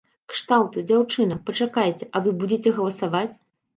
[0.31, 3.33] Кшталту, дзяўчына, пачакайце, а вы будзеце галасаваць?